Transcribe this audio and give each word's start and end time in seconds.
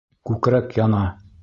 Күкрәк 0.29 0.73
яна! 0.81 1.05